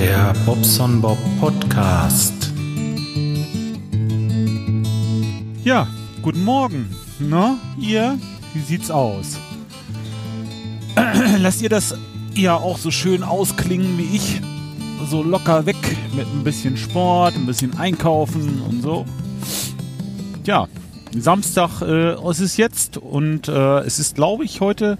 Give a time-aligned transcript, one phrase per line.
[0.00, 2.52] Der Bobson Bob Podcast.
[5.64, 5.88] Ja,
[6.22, 6.94] guten Morgen.
[7.18, 8.16] Na, ihr?
[8.54, 9.40] Wie sieht's aus?
[11.40, 11.96] Lasst ihr das
[12.32, 14.40] ja auch so schön ausklingen wie ich?
[15.10, 19.04] So locker weg mit ein bisschen Sport, ein bisschen Einkaufen und so.
[20.44, 20.68] Ja,
[21.12, 24.96] Samstag äh, es ist jetzt und äh, es ist, glaube ich, heute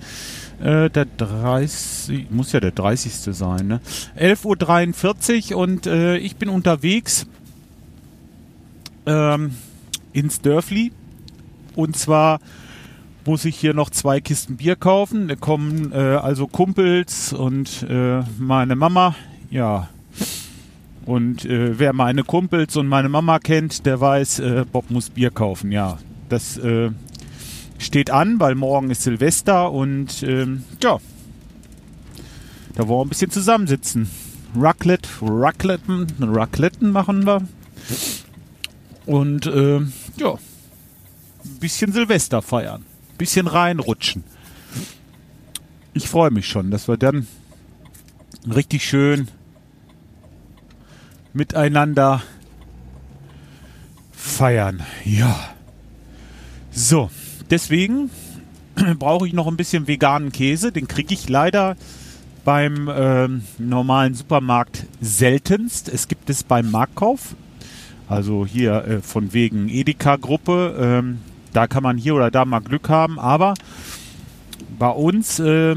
[0.60, 3.12] äh, der 30, muss ja der 30.
[3.34, 3.80] sein, ne?
[4.18, 7.26] 11.43 Uhr und äh, ich bin unterwegs
[9.06, 9.52] ähm,
[10.12, 10.92] ins Dörfli.
[11.74, 12.40] Und zwar
[13.24, 15.28] muss ich hier noch zwei Kisten Bier kaufen.
[15.28, 19.14] Da kommen äh, also Kumpels und äh, meine Mama.
[19.50, 19.88] Ja.
[21.04, 25.30] Und äh, wer meine Kumpels und meine Mama kennt, der weiß, äh, Bob muss Bier
[25.30, 25.72] kaufen.
[25.72, 26.90] Ja, das äh,
[27.78, 30.98] steht an, weil morgen ist Silvester und ähm, ja,
[32.74, 34.10] da wollen wir ein bisschen zusammensitzen.
[34.56, 37.42] Raclette, Racletten, Racletten machen wir.
[39.06, 39.80] Und äh,
[40.16, 40.32] ja,
[41.44, 44.24] ein bisschen Silvester feiern, ein bisschen reinrutschen.
[45.94, 47.26] Ich freue mich schon, dass wir dann
[48.46, 49.28] richtig schön
[51.32, 52.22] miteinander
[54.12, 54.82] feiern.
[55.04, 55.54] Ja.
[56.70, 57.10] So,
[57.50, 58.10] deswegen
[58.98, 60.72] brauche ich noch ein bisschen veganen Käse.
[60.72, 61.77] Den kriege ich leider
[62.44, 65.88] beim ähm, normalen Supermarkt seltenst.
[65.88, 67.34] Es gibt es beim Marktkauf.
[68.08, 70.77] Also hier äh, von wegen Edeka-Gruppe.
[70.80, 71.18] Ähm,
[71.52, 73.18] da kann man hier oder da mal Glück haben.
[73.18, 73.55] Aber
[74.78, 75.77] bei uns äh,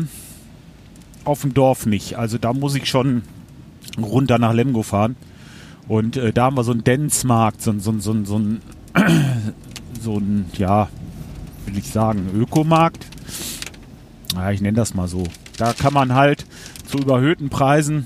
[1.25, 2.17] auf dem Dorf nicht.
[2.17, 3.23] Also da muss ich schon
[4.01, 5.15] runter nach Lemgo fahren.
[5.87, 8.41] Und äh, da haben wir so einen Denzmarkt, so, so, so, so
[10.01, 10.87] so ein, ja,
[11.65, 13.05] will ich sagen, Ökomarkt.
[14.35, 15.23] Ja, ich nenne das mal so.
[15.57, 16.45] Da kann man halt
[16.87, 18.05] zu überhöhten Preisen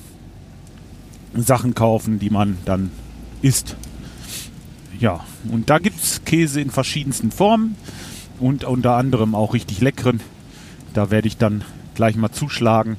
[1.35, 2.91] Sachen kaufen, die man dann
[3.41, 3.75] isst.
[4.99, 7.75] Ja, und da gibt es Käse in verschiedensten Formen
[8.39, 10.21] und unter anderem auch richtig leckeren.
[10.93, 11.63] Da werde ich dann
[11.93, 12.97] gleich mal zuschlagen,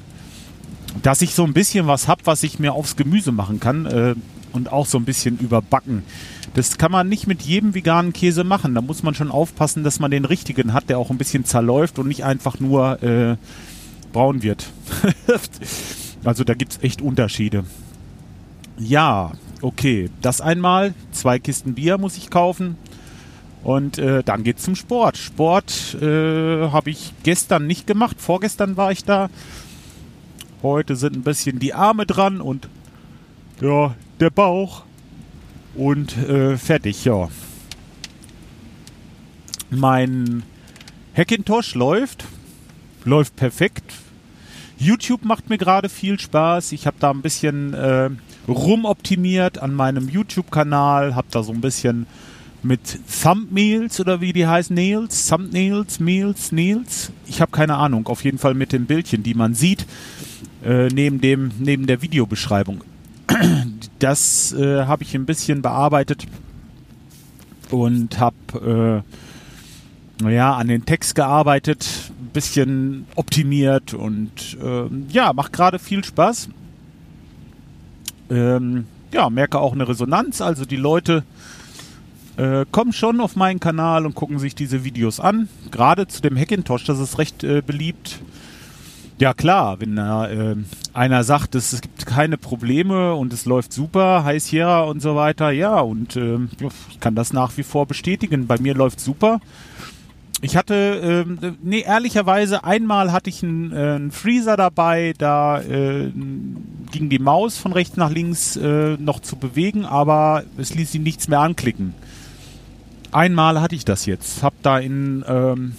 [1.01, 4.15] dass ich so ein bisschen was habe, was ich mir aufs Gemüse machen kann äh,
[4.57, 6.03] und auch so ein bisschen überbacken.
[6.53, 8.75] Das kann man nicht mit jedem veganen Käse machen.
[8.75, 11.99] Da muss man schon aufpassen, dass man den richtigen hat, der auch ein bisschen zerläuft
[11.99, 13.37] und nicht einfach nur äh,
[14.11, 14.65] braun wird.
[16.25, 17.63] also da gibt es echt Unterschiede.
[18.77, 19.31] Ja,
[19.61, 20.09] okay.
[20.21, 20.93] Das einmal.
[21.11, 22.75] Zwei Kisten Bier muss ich kaufen.
[23.63, 25.17] Und äh, dann geht's zum Sport.
[25.17, 28.17] Sport äh, habe ich gestern nicht gemacht.
[28.19, 29.29] Vorgestern war ich da.
[30.63, 32.67] Heute sind ein bisschen die Arme dran und
[33.61, 34.83] ja, der Bauch.
[35.75, 37.29] Und äh, fertig, ja.
[39.69, 40.43] Mein
[41.15, 42.25] Hackintosh läuft.
[43.05, 43.93] Läuft perfekt.
[44.79, 46.71] YouTube macht mir gerade viel Spaß.
[46.71, 48.09] Ich habe da ein bisschen äh,
[48.47, 51.15] rumoptimiert an meinem YouTube-Kanal.
[51.15, 52.05] Habe da so ein bisschen
[52.63, 57.11] mit Thumbnails oder wie die heißen, Nails, Thumbnails, Meals, Nails.
[57.27, 58.07] Ich habe keine Ahnung.
[58.07, 59.85] Auf jeden Fall mit den Bildchen, die man sieht,
[60.63, 62.83] äh, neben, dem, neben der Videobeschreibung.
[63.99, 66.25] Das äh, habe ich ein bisschen bearbeitet
[67.71, 69.03] und habe
[70.19, 76.03] äh, naja, an den Text gearbeitet, ein bisschen optimiert und äh, ja, macht gerade viel
[76.03, 76.49] Spaß.
[78.29, 80.41] Ähm, ja, merke auch eine Resonanz.
[80.41, 81.23] Also die Leute
[82.37, 85.49] äh, kommen schon auf meinen Kanal und gucken sich diese Videos an.
[85.71, 88.19] Gerade zu dem Hackintosh, das ist recht äh, beliebt.
[89.19, 90.55] Ja klar, wenn äh,
[90.93, 95.49] einer sagt, es gibt keine Probleme und es läuft super, heiß hier und so weiter,
[95.49, 96.37] ja, und äh,
[96.91, 98.45] ich kann das nach wie vor bestätigen.
[98.45, 99.39] Bei mir läuft super.
[100.41, 106.11] Ich hatte, äh, nee, ehrlicherweise, einmal hatte ich einen, äh, einen Freezer dabei, da äh,
[106.91, 110.99] ging die Maus von rechts nach links äh, noch zu bewegen, aber es ließ sie
[110.99, 111.95] nichts mehr anklicken.
[113.11, 114.43] Einmal hatte ich das jetzt.
[114.43, 115.73] Hab da in, ähm,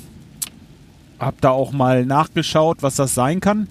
[1.18, 3.68] hab da auch mal nachgeschaut, was das sein kann.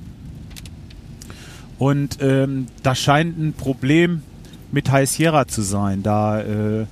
[1.77, 4.23] Und ähm, da scheint ein Problem
[4.71, 6.03] mit High Sierra zu sein.
[6.03, 6.85] Da äh,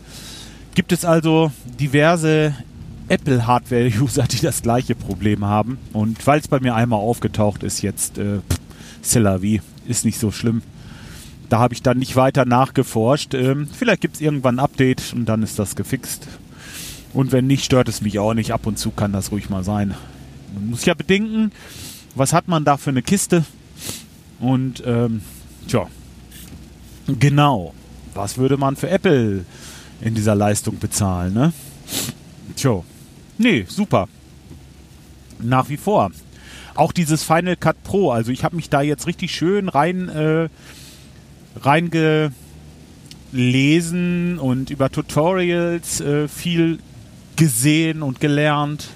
[0.76, 2.54] gibt es also diverse
[3.10, 5.78] Apple-Hardware-User, die das gleiche Problem haben.
[5.94, 8.40] Und weil es bei mir einmal aufgetaucht ist, jetzt äh,
[9.42, 10.62] wie ist nicht so schlimm.
[11.50, 13.36] Da habe ich dann nicht weiter nachgeforscht.
[13.36, 16.28] Ähm, vielleicht gibt es irgendwann ein Update und dann ist das gefixt.
[17.14, 18.52] Und wenn nicht, stört es mich auch nicht.
[18.52, 19.94] Ab und zu kann das ruhig mal sein.
[20.56, 21.52] Man muss ja bedenken,
[22.16, 23.46] was hat man da für eine Kiste?
[24.40, 25.22] Und ähm,
[25.68, 25.88] tja,
[27.08, 27.74] genau.
[28.14, 29.46] Was würde man für Apple
[30.02, 31.54] in dieser Leistung bezahlen, ne?
[32.56, 32.84] Tja,
[33.38, 34.08] nee, super.
[35.40, 36.12] Nach wie vor.
[36.76, 40.50] Auch dieses Final Cut Pro, also ich habe mich da jetzt richtig schön rein äh,
[41.62, 46.80] reingelesen und über Tutorials äh, viel
[47.36, 48.90] gesehen und gelernt,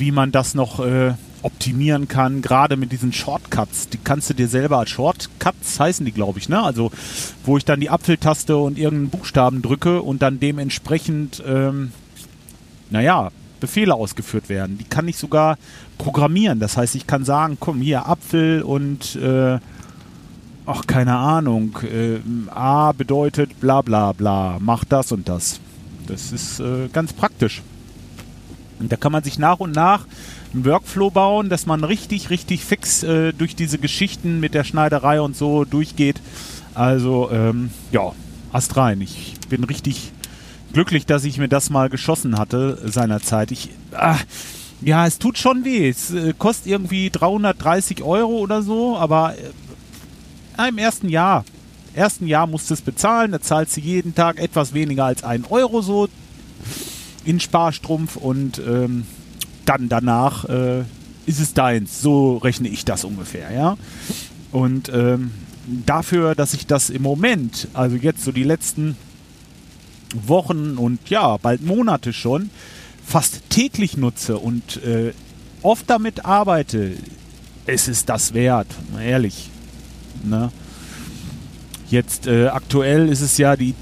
[0.00, 3.88] wie man das noch äh, optimieren kann, gerade mit diesen Shortcuts.
[3.88, 6.62] Die kannst du dir selber als Shortcuts heißen die, glaube ich, ne?
[6.62, 6.90] Also
[7.44, 11.92] wo ich dann die Apfeltaste und irgendeinen Buchstaben drücke und dann dementsprechend, ähm,
[12.90, 13.30] naja,
[13.60, 14.78] Befehle ausgeführt werden.
[14.78, 15.58] Die kann ich sogar
[15.98, 16.60] programmieren.
[16.60, 19.58] Das heißt, ich kann sagen, komm hier Apfel und äh,
[20.66, 22.20] ach keine Ahnung, äh,
[22.50, 25.60] A bedeutet bla bla bla, mach das und das.
[26.06, 27.62] Das ist äh, ganz praktisch.
[28.80, 30.06] Und da kann man sich nach und nach
[30.52, 35.20] einen Workflow bauen, dass man richtig, richtig fix äh, durch diese Geschichten mit der Schneiderei
[35.20, 36.20] und so durchgeht.
[36.74, 38.12] Also, ähm, ja,
[38.52, 39.00] Ast rein.
[39.00, 40.12] Ich bin richtig
[40.72, 43.52] glücklich, dass ich mir das mal geschossen hatte seinerzeit.
[43.52, 44.16] Ich, ah,
[44.80, 45.88] ja, es tut schon weh.
[45.88, 49.34] Es äh, kostet irgendwie 330 Euro oder so, aber
[50.58, 51.44] äh, im ersten Jahr,
[51.94, 53.32] ersten Jahr musst du es bezahlen.
[53.32, 56.08] Da zahlst du jeden Tag etwas weniger als einen Euro so
[57.30, 59.04] in Sparstrumpf und ähm,
[59.64, 60.80] dann danach äh,
[61.26, 62.02] ist es deins.
[62.02, 63.76] So rechne ich das ungefähr, ja.
[64.50, 65.30] Und ähm,
[65.86, 68.96] dafür, dass ich das im Moment, also jetzt so die letzten
[70.12, 72.50] Wochen und ja, bald Monate schon,
[73.06, 75.12] fast täglich nutze und äh,
[75.62, 76.94] oft damit arbeite,
[77.64, 78.66] es ist das wert,
[79.00, 79.50] ehrlich.
[80.24, 80.50] Ne?
[81.90, 83.74] Jetzt äh, aktuell ist es ja die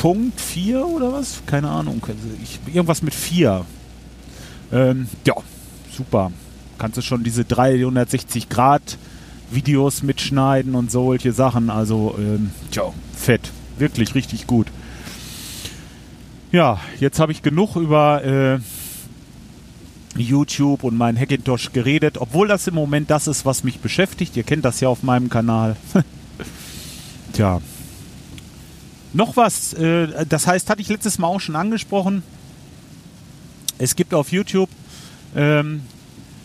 [0.00, 1.42] 10.4 oder was?
[1.46, 2.02] Keine Ahnung.
[2.02, 3.64] Also ich, irgendwas mit 4.
[4.72, 5.34] Ähm, ja,
[5.90, 6.32] super.
[6.78, 8.98] Kannst du schon diese 360 Grad
[9.50, 11.70] Videos mitschneiden und solche Sachen.
[11.70, 13.50] Also, ähm, tja, fett.
[13.78, 14.66] Wirklich richtig gut.
[16.52, 18.58] Ja, jetzt habe ich genug über äh,
[20.16, 24.36] YouTube und meinen Hackintosh geredet, obwohl das im Moment das ist, was mich beschäftigt.
[24.36, 25.76] Ihr kennt das ja auf meinem Kanal.
[27.32, 27.60] Tja.
[29.16, 32.22] Noch was, äh, das heißt, hatte ich letztes Mal auch schon angesprochen.
[33.78, 34.68] Es gibt auf YouTube
[35.34, 35.80] ähm,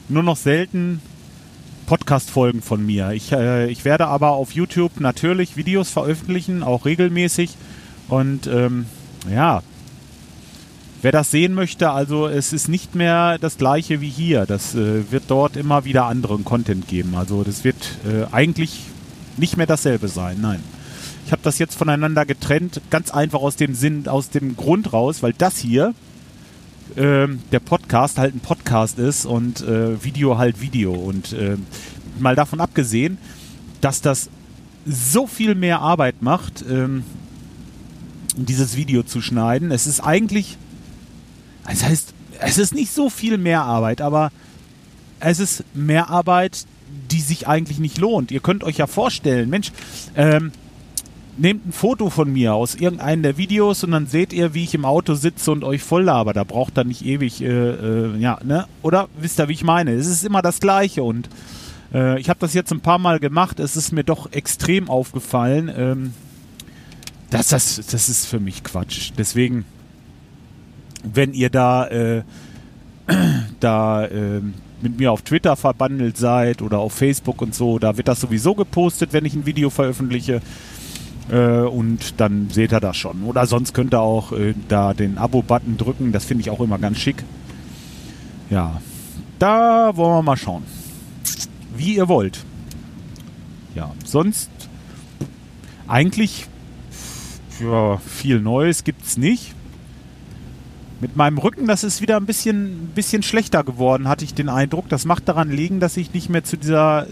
[0.07, 1.01] nur noch selten
[1.85, 3.11] Podcast-Folgen von mir.
[3.11, 7.57] Ich, äh, ich werde aber auf YouTube natürlich Videos veröffentlichen, auch regelmäßig.
[8.07, 8.85] Und ähm,
[9.29, 9.63] ja,
[11.01, 14.45] wer das sehen möchte, also es ist nicht mehr das gleiche wie hier.
[14.45, 17.15] Das äh, wird dort immer wieder anderen Content geben.
[17.15, 18.79] Also das wird äh, eigentlich
[19.35, 20.37] nicht mehr dasselbe sein.
[20.39, 20.63] Nein.
[21.25, 25.23] Ich habe das jetzt voneinander getrennt, ganz einfach aus dem Sinn, aus dem Grund raus,
[25.23, 25.93] weil das hier
[26.97, 30.93] ähm, der Podcast halt ein Podcast ist und äh, Video halt Video.
[30.93, 31.57] Und äh,
[32.19, 33.17] mal davon abgesehen,
[33.79, 34.29] dass das
[34.85, 37.03] so viel mehr Arbeit macht, ähm,
[38.35, 39.71] dieses Video zu schneiden.
[39.71, 40.57] Es ist eigentlich,
[41.67, 44.31] das heißt, es ist nicht so viel mehr Arbeit, aber
[45.19, 46.65] es ist mehr Arbeit,
[47.11, 48.31] die sich eigentlich nicht lohnt.
[48.31, 49.71] Ihr könnt euch ja vorstellen, Mensch,
[50.15, 50.51] ähm,
[51.41, 54.75] nehmt ein Foto von mir aus irgendeinem der Videos und dann seht ihr, wie ich
[54.75, 56.33] im Auto sitze und euch voll laber.
[56.33, 58.67] Da braucht ihr nicht ewig, äh, äh, ja, ne?
[58.83, 59.91] Oder wisst ihr, wie ich meine?
[59.93, 61.29] Es ist immer das Gleiche und
[61.93, 63.59] äh, ich habe das jetzt ein paar Mal gemacht.
[63.59, 65.71] Es ist mir doch extrem aufgefallen.
[65.75, 66.13] Ähm,
[67.31, 69.11] das, das, das ist für mich Quatsch.
[69.17, 69.65] Deswegen,
[71.03, 72.23] wenn ihr da, äh,
[73.59, 74.41] da äh,
[74.81, 78.53] mit mir auf Twitter verbandelt seid oder auf Facebook und so, da wird das sowieso
[78.53, 80.41] gepostet, wenn ich ein Video veröffentliche.
[81.29, 83.23] Äh, und dann seht ihr das schon.
[83.23, 86.11] Oder sonst könnt ihr auch äh, da den Abo-Button drücken.
[86.11, 87.23] Das finde ich auch immer ganz schick.
[88.49, 88.81] Ja,
[89.39, 90.63] da wollen wir mal schauen.
[91.75, 92.43] Wie ihr wollt.
[93.75, 94.49] Ja, sonst
[95.87, 96.47] eigentlich
[97.61, 99.53] ja, viel Neues gibt es nicht.
[100.99, 104.87] Mit meinem Rücken, das ist wieder ein bisschen, bisschen schlechter geworden, hatte ich den Eindruck.
[104.89, 107.07] Das macht daran liegen, dass ich nicht mehr zu dieser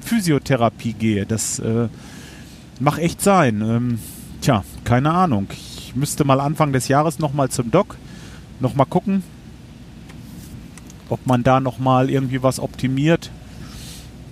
[0.00, 1.26] Physiotherapie gehe.
[1.26, 1.88] Das äh,
[2.80, 3.60] Mach echt sein.
[3.60, 3.98] Ähm,
[4.40, 5.48] tja, keine Ahnung.
[5.50, 7.96] Ich müsste mal Anfang des Jahres nochmal zum Doc,
[8.60, 9.22] nochmal gucken,
[11.08, 13.30] ob man da nochmal irgendwie was optimiert,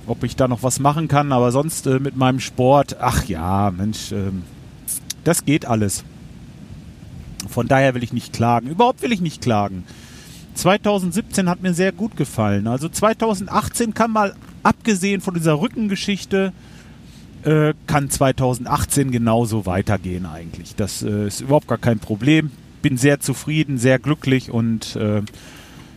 [0.06, 1.32] ob ich da noch was machen kann.
[1.32, 4.30] Aber sonst äh, mit meinem Sport, ach ja, Mensch, äh,
[5.24, 6.04] das geht alles.
[7.48, 8.68] Von daher will ich nicht klagen.
[8.68, 9.84] Überhaupt will ich nicht klagen.
[10.54, 12.66] 2017 hat mir sehr gut gefallen.
[12.66, 16.52] Also 2018 kann mal, abgesehen von dieser Rückengeschichte,
[17.46, 20.74] äh, kann 2018 genauso weitergehen eigentlich.
[20.74, 22.50] Das äh, ist überhaupt gar kein Problem.
[22.82, 25.22] Bin sehr zufrieden, sehr glücklich und äh,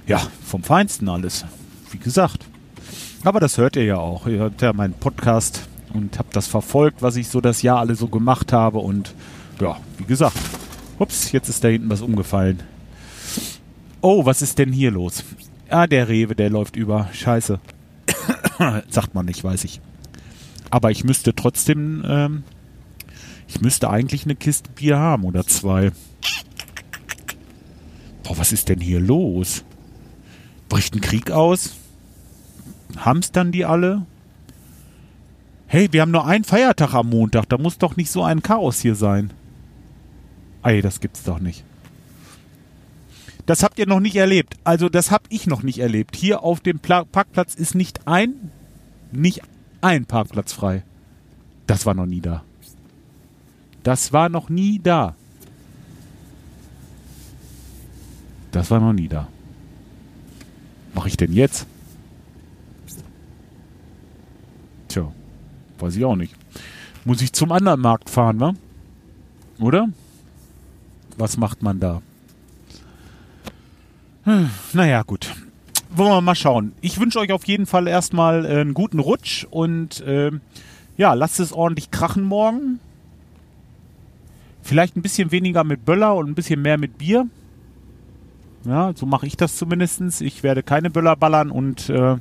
[0.07, 1.45] ja, vom Feinsten alles.
[1.91, 2.45] Wie gesagt.
[3.23, 4.27] Aber das hört ihr ja auch.
[4.27, 7.95] Ihr hört ja meinen Podcast und habt das verfolgt, was ich so das Jahr alle
[7.95, 8.79] so gemacht habe.
[8.79, 9.13] Und
[9.59, 10.37] ja, wie gesagt.
[10.99, 12.61] Ups, jetzt ist da hinten was umgefallen.
[14.01, 15.23] Oh, was ist denn hier los?
[15.69, 17.09] Ah, der Rewe, der läuft über.
[17.11, 17.59] Scheiße.
[18.89, 19.81] Sagt man nicht, weiß ich.
[20.69, 22.43] Aber ich müsste trotzdem ähm,
[23.47, 25.91] Ich müsste eigentlich eine Kiste Bier haben oder zwei.
[28.23, 29.63] Boah, was ist denn hier los?
[30.69, 31.75] Bricht ein Krieg aus?
[32.97, 34.05] Hamstern die alle?
[35.65, 37.49] Hey, wir haben nur einen Feiertag am Montag.
[37.49, 39.31] Da muss doch nicht so ein Chaos hier sein.
[40.63, 41.63] Ey, das gibt's doch nicht.
[43.45, 44.57] Das habt ihr noch nicht erlebt.
[44.63, 46.15] Also das hab ich noch nicht erlebt.
[46.15, 48.51] Hier auf dem Pla Parkplatz ist nicht ein,
[49.11, 49.41] nicht
[49.81, 50.83] ein Parkplatz frei.
[51.67, 52.43] Das war noch nie da.
[53.83, 55.15] Das war noch nie da.
[58.51, 59.27] Das war noch nie da.
[60.93, 61.67] Mache ich denn jetzt?
[64.87, 65.11] Tja,
[65.77, 66.35] weiß ich auch nicht.
[67.05, 68.53] Muss ich zum anderen Markt fahren, wa?
[69.59, 69.87] Oder?
[71.17, 72.01] Was macht man da?
[74.23, 75.33] Hm, naja, gut.
[75.89, 76.73] Wollen wir mal schauen.
[76.81, 80.31] Ich wünsche euch auf jeden Fall erstmal äh, einen guten Rutsch und äh,
[80.97, 82.79] ja, lasst es ordentlich krachen morgen.
[84.61, 87.27] Vielleicht ein bisschen weniger mit Böller und ein bisschen mehr mit Bier.
[88.65, 90.21] Ja, so mache ich das zumindest.
[90.21, 92.17] Ich werde keine Böller ballern und äh,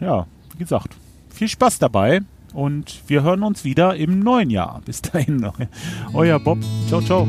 [0.00, 0.96] ja, wie gesagt,
[1.30, 2.22] viel Spaß dabei
[2.54, 4.82] und wir hören uns wieder im neuen Jahr.
[4.84, 5.46] Bis dahin,
[6.12, 6.58] euer Bob.
[6.88, 7.28] Ciao, ciao.